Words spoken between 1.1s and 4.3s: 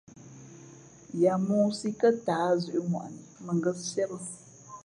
Ya mōō sǐ kάtǎh zʉ̄ʼŋwαʼni mα ngα̌ síé bᾱ.